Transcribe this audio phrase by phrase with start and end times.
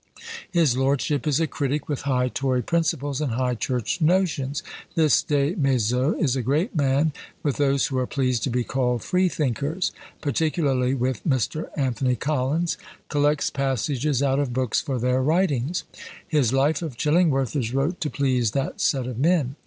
[0.49, 4.63] His lordship is a critic with high Tory principles, and high church notions.
[4.95, 9.03] "This Des Maizeaux is a great man with those who are pleased to be called
[9.03, 11.69] Freethinkers, particularly with Mr.
[11.77, 12.79] Anthony Collins,
[13.09, 15.83] collects passages out of books for their writings.
[16.27, 19.55] His Life of Chillingworth is wrote to please that set of men."